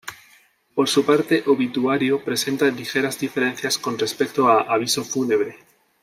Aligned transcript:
Por 0.73 0.89
su 0.89 1.05
parte 1.05 1.43
obituario 1.45 2.23
presenta 2.23 2.65
ligeras 2.65 3.19
diferencias 3.19 3.77
con 3.77 3.99
respecto 3.99 4.47
a 4.49 4.61
aviso 4.61 5.03
fúnebre. 5.03 5.59